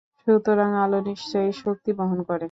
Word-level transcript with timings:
সুতরাং 0.19 0.69
আলো 0.83 0.99
নিশ্চয়ই 1.01 1.51
শক্তি 1.63 1.91
বহন 1.99 2.19
করে। 2.21 2.39